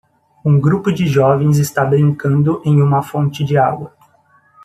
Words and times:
Um 0.43 0.59
grupo 0.59 0.91
de 0.91 1.05
jovens 1.05 1.59
está 1.59 1.85
brincando 1.85 2.59
em 2.65 2.81
uma 2.81 3.03
fonte 3.03 3.43
de 3.43 3.55
água. 3.55 3.93